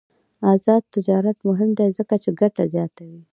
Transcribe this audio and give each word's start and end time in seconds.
آزاد 0.53 0.83
تجارت 0.95 1.37
مهم 1.49 1.69
دی 1.77 1.89
ځکه 1.97 2.15
چې 2.23 2.29
ګټه 2.41 2.63
زیاتوي. 2.73 3.21